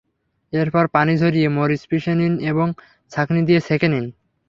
[0.53, 2.67] এরপর পানি ঝরিয়ে মরিচ পিষে নিন এবং
[3.11, 4.05] ছাঁকনি দিয়ে ছেঁকে নিন।